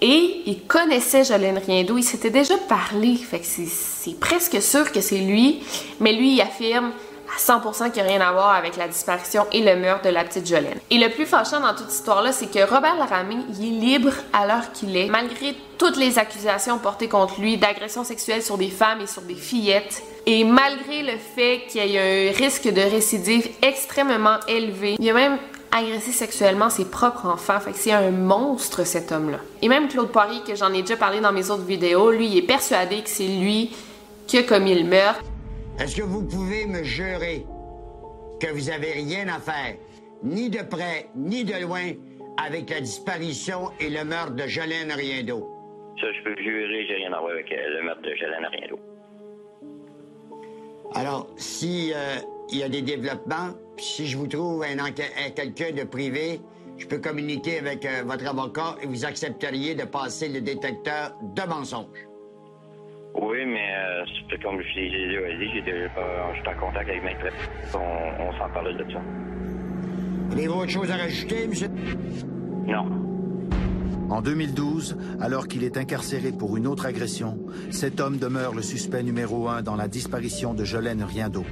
Et 0.02 0.42
il 0.46 0.64
connaissait 0.68 1.24
Jolene 1.24 1.60
Riendo, 1.66 1.98
il 1.98 2.04
s'était 2.04 2.30
déjà 2.30 2.56
parlé, 2.58 3.16
fait 3.16 3.40
que 3.40 3.46
c'est 3.46 4.20
presque 4.20 4.62
sûr 4.62 4.92
que 4.92 5.02
c'est 5.02 5.18
lui, 5.18 5.64
mais 6.00 6.14
lui 6.14 6.36
il 6.36 6.42
affirme 6.42 6.92
à 7.36 7.40
100% 7.40 7.92
qu'il 7.92 8.04
n'y 8.04 8.10
a 8.10 8.12
rien 8.12 8.22
à 8.22 8.32
voir 8.32 8.54
avec 8.54 8.78
la 8.78 8.88
disparition 8.88 9.46
et 9.52 9.62
le 9.62 9.76
meurtre 9.76 10.06
de 10.06 10.10
la 10.10 10.24
petite 10.24 10.48
Jolene. 10.48 10.80
Et 10.90 10.98
le 10.98 11.10
plus 11.10 11.26
fâchant 11.26 11.60
dans 11.60 11.70
toute 11.70 11.90
cette 11.90 12.00
histoire-là, 12.00 12.32
c'est 12.32 12.50
que 12.52 12.60
Robert 12.60 12.96
Laramie, 12.96 13.44
il 13.60 13.66
est 13.66 13.86
libre 13.86 14.14
à 14.34 14.46
l'heure 14.46 14.72
qu'il 14.72 14.96
est, 14.96 15.08
malgré 15.08 15.56
toutes 15.78 15.98
les 15.98 16.18
accusations 16.20 16.78
portées 16.78 17.10
contre 17.10 17.42
lui 17.42 17.58
d'agression 17.58 18.04
sexuelle 18.04 18.42
sur 18.42 18.58
des 18.58 18.70
femmes 18.70 19.02
et 19.02 19.08
sur 19.08 19.22
des 19.24 19.36
fillettes. 19.36 20.04
Et 20.26 20.44
malgré 20.44 21.04
le 21.04 21.18
fait 21.18 21.64
qu'il 21.68 21.86
y 21.86 21.96
ait 21.96 22.30
un 22.30 22.38
risque 22.38 22.68
de 22.68 22.82
récidive 22.82 23.50
extrêmement 23.62 24.40
élevé, 24.48 24.96
il 25.00 25.10
a 25.10 25.14
même 25.14 25.38
agressé 25.72 26.12
sexuellement 26.12 26.70
ses 26.70 26.86
propres 26.86 27.26
enfants. 27.26 27.60
Fait 27.60 27.72
que 27.72 27.78
c'est 27.78 27.92
un 27.92 28.12
monstre, 28.12 28.86
cet 28.86 29.12
homme-là. 29.12 29.40
Et 29.62 29.70
même 29.70 29.88
Claude 29.88 30.12
Poirier, 30.12 30.42
que 30.46 30.56
j'en 30.56 30.74
ai 30.74 30.82
déjà 30.82 30.98
parlé 30.98 31.20
dans 31.20 31.32
mes 31.32 31.50
autres 31.50 31.66
vidéos, 31.66 32.12
lui, 32.12 32.28
il 32.28 32.38
est 32.38 32.48
persuadé 32.48 33.02
que 33.02 33.10
c'est 33.10 33.28
lui 33.28 33.76
qui 34.28 34.38
a 34.38 34.44
commis 34.44 34.76
le 34.76 34.88
meurtre. 34.88 35.24
Est-ce 35.80 35.96
que 35.96 36.02
vous 36.02 36.24
pouvez 36.24 36.66
me 36.66 36.84
jurer 36.84 37.46
que 38.40 38.48
vous 38.52 38.70
avez 38.70 38.92
rien 38.92 39.28
à 39.28 39.40
faire, 39.40 39.76
ni 40.24 40.50
de 40.50 40.64
près, 40.64 41.10
ni 41.16 41.44
de 41.44 41.62
loin, 41.64 41.92
avec 42.44 42.70
la 42.70 42.82
disparition 42.82 43.72
et 43.80 43.90
le 43.90 44.04
meurtre 44.04 44.34
de 44.34 44.48
Jolene 44.48 44.92
Riendo? 44.92 45.48
Ça, 46.00 46.08
je 46.12 46.24
peux 46.24 46.36
jurer, 46.42 46.86
j'ai 46.88 46.96
rien 46.96 47.14
à 47.14 47.20
voir 47.20 47.32
avec 47.32 47.52
euh, 47.52 47.80
le 47.80 47.86
meurtre 47.86 48.02
de 48.02 48.16
Jolene 48.16 48.48
Riendo. 48.52 48.80
Alors, 50.96 51.28
si 51.38 51.92
euh, 51.94 52.18
y 52.50 52.64
a 52.64 52.70
des 52.70 52.82
développements, 52.82 53.54
si 53.80 54.08
je 54.08 54.18
vous 54.18 54.28
trouve 54.28 54.64
un, 54.64 54.78
un 54.80 54.92
quelqu'un 54.92 55.72
de 55.72 55.84
privé, 55.84 56.42
je 56.78 56.86
peux 56.86 57.00
communiquer 57.00 57.60
avec 57.60 57.86
euh, 57.86 58.04
votre 58.06 58.28
avocat 58.28 58.76
et 58.82 58.88
vous 58.88 59.06
accepteriez 59.06 59.76
de 59.76 59.84
passer 59.84 60.30
le 60.30 60.42
détecteur 60.42 61.16
de 61.22 61.42
mensonges. 61.48 62.08
Oui, 63.16 63.46
mais 63.46 63.74
euh, 63.76 64.04
c'est 64.30 64.42
comme 64.44 64.62
je 64.62 64.80
l'ai 64.80 64.90
dit, 64.90 65.52
j'ai 65.56 65.62
déjà 65.62 65.90
je 66.36 66.40
suis 66.40 66.50
en 66.50 66.60
contact 66.60 66.90
avec 66.90 67.04
Maître. 67.04 67.26
On, 67.74 68.24
on 68.24 68.32
s'en 68.38 68.50
parle 68.54 68.78
de 68.78 68.92
ça. 68.92 69.00
Avez-vous 70.32 70.54
autre 70.60 70.70
chose 70.70 70.92
à 70.92 70.98
rajouter, 70.98 71.48
monsieur? 71.48 71.70
Non. 72.68 72.86
En 74.10 74.22
2012, 74.22 74.98
alors 75.20 75.48
qu'il 75.48 75.64
est 75.64 75.78
incarcéré 75.78 76.32
pour 76.32 76.58
une 76.58 76.68
autre 76.68 76.86
agression, 76.86 77.40
cet 77.72 78.00
homme 78.00 78.18
demeure 78.18 78.54
le 78.54 78.62
suspect 78.62 79.04
numéro 79.04 79.50
un 79.50 79.62
dans 79.62 79.76
la 79.76 79.88
disparition 79.88 80.54
de 80.54 80.64
Jolène 80.64 81.04
Riendo. 81.04 81.44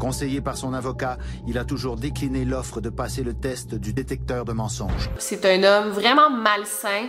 Conseillé 0.00 0.40
par 0.40 0.56
son 0.56 0.72
avocat, 0.72 1.18
il 1.46 1.58
a 1.58 1.64
toujours 1.64 1.96
décliné 1.96 2.46
l'offre 2.46 2.80
de 2.80 2.88
passer 2.88 3.22
le 3.22 3.34
test 3.34 3.74
du 3.74 3.92
détecteur 3.92 4.46
de 4.46 4.52
mensonges. 4.52 5.10
C'est 5.18 5.44
un 5.44 5.62
homme 5.62 5.90
vraiment 5.90 6.30
malsain. 6.30 7.06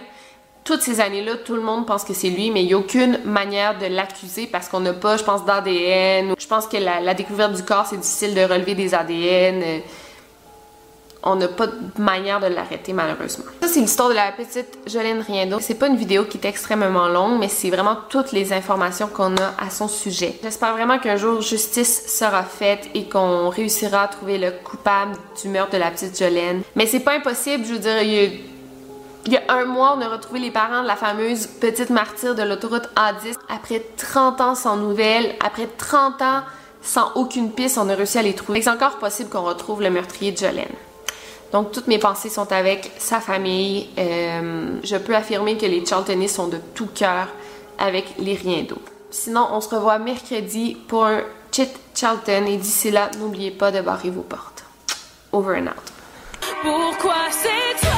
Toutes 0.65 0.81
ces 0.81 0.99
années-là, 0.99 1.37
tout 1.45 1.55
le 1.55 1.61
monde 1.61 1.87
pense 1.87 2.03
que 2.03 2.13
c'est 2.13 2.29
lui, 2.29 2.51
mais 2.51 2.63
il 2.63 2.67
n'y 2.67 2.73
a 2.73 2.77
aucune 2.77 3.17
manière 3.23 3.79
de 3.79 3.85
l'accuser 3.85 4.45
parce 4.45 4.67
qu'on 4.67 4.81
n'a 4.81 4.93
pas, 4.93 5.15
je 5.15 5.23
pense, 5.23 5.45
d'ADN. 5.45 6.33
Je 6.37 6.47
pense 6.47 6.67
que 6.67 6.75
la, 6.75 6.99
la 6.99 7.13
découverte 7.13 7.53
du 7.53 7.63
corps, 7.63 7.85
c'est 7.85 7.97
difficile 7.97 8.35
de 8.35 8.41
relever 8.41 8.75
des 8.75 8.93
ADN 8.93 9.81
on 11.23 11.35
n'a 11.35 11.47
pas 11.47 11.67
de 11.67 11.73
manière 11.97 12.39
de 12.39 12.47
l'arrêter 12.47 12.93
malheureusement. 12.93 13.45
Ça 13.61 13.67
c'est 13.67 13.79
l'histoire 13.79 14.09
de 14.09 14.15
la 14.15 14.31
petite 14.31 14.79
Jolene 14.87 15.21
Riendo. 15.21 15.59
C'est 15.59 15.75
pas 15.75 15.87
une 15.87 15.97
vidéo 15.97 16.25
qui 16.25 16.37
est 16.37 16.45
extrêmement 16.45 17.07
longue, 17.07 17.39
mais 17.39 17.47
c'est 17.47 17.69
vraiment 17.69 17.97
toutes 18.09 18.31
les 18.31 18.53
informations 18.53 19.07
qu'on 19.07 19.35
a 19.37 19.53
à 19.59 19.69
son 19.69 19.87
sujet. 19.87 20.39
J'espère 20.43 20.73
vraiment 20.73 20.99
qu'un 20.99 21.17
jour 21.17 21.41
justice 21.41 22.07
sera 22.07 22.43
faite 22.43 22.89
et 22.93 23.07
qu'on 23.07 23.49
réussira 23.49 24.03
à 24.03 24.07
trouver 24.07 24.37
le 24.37 24.51
coupable 24.63 25.15
du 25.41 25.49
meurtre 25.49 25.73
de 25.73 25.77
la 25.77 25.91
petite 25.91 26.17
Jolene. 26.17 26.61
Mais 26.75 26.85
c'est 26.85 26.99
pas 27.01 27.13
impossible, 27.13 27.65
je 27.65 27.73
veux 27.73 27.79
dire, 27.79 28.01
il 28.03 29.33
y 29.33 29.37
a 29.37 29.41
un 29.49 29.65
mois, 29.65 29.95
on 29.95 30.01
a 30.01 30.09
retrouvé 30.09 30.39
les 30.39 30.49
parents 30.49 30.81
de 30.81 30.87
la 30.87 30.95
fameuse 30.95 31.45
petite 31.45 31.91
martyre 31.91 32.33
de 32.33 32.41
l'autoroute 32.41 32.89
A10. 32.95 33.35
Après 33.49 33.79
30 33.97 34.41
ans 34.41 34.55
sans 34.55 34.77
nouvelles, 34.77 35.35
après 35.45 35.67
30 35.67 36.21
ans 36.23 36.41
sans 36.81 37.11
aucune 37.13 37.51
piste, 37.51 37.77
on 37.77 37.87
a 37.89 37.93
réussi 37.93 38.17
à 38.17 38.23
les 38.23 38.33
trouver. 38.33 38.63
C'est 38.63 38.71
encore 38.71 38.97
possible 38.97 39.29
qu'on 39.29 39.43
retrouve 39.43 39.83
le 39.83 39.91
meurtrier 39.91 40.31
de 40.31 40.37
Jolene. 40.37 40.65
Donc, 41.51 41.71
toutes 41.71 41.87
mes 41.87 41.99
pensées 41.99 42.29
sont 42.29 42.51
avec 42.51 42.91
sa 42.97 43.19
famille. 43.19 43.89
Euh, 43.97 44.79
je 44.83 44.95
peux 44.95 45.15
affirmer 45.15 45.57
que 45.57 45.65
les 45.65 45.85
Charltonistes 45.85 46.35
sont 46.35 46.47
de 46.47 46.59
tout 46.73 46.87
cœur 46.87 47.27
avec 47.77 48.05
les 48.19 48.35
Riendeaux. 48.35 48.81
Sinon, 49.09 49.47
on 49.51 49.59
se 49.59 49.73
revoit 49.75 49.99
mercredi 49.99 50.77
pour 50.87 51.05
un 51.05 51.21
Chit 51.51 51.69
Charlton 51.93 52.45
et 52.47 52.55
d'ici 52.57 52.91
là, 52.91 53.11
n'oubliez 53.19 53.51
pas 53.51 53.71
de 53.71 53.81
barrer 53.81 54.09
vos 54.09 54.21
portes. 54.21 54.63
Over 55.33 55.57
and 55.59 55.67
out. 55.67 55.91
Pourquoi 56.61 57.15
c'est 57.29 57.90